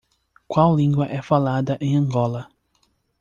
Qual 0.47 0.75
língua 0.75 1.05
é 1.05 1.21
falada 1.21 1.77
em 1.79 1.95
Angola? 1.95 2.49